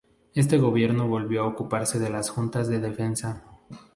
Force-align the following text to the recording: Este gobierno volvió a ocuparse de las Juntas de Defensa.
Este 0.33 0.57
gobierno 0.57 1.07
volvió 1.07 1.43
a 1.43 1.47
ocuparse 1.47 1.99
de 1.99 2.09
las 2.09 2.31
Juntas 2.31 2.67
de 2.67 2.79
Defensa. 2.79 3.43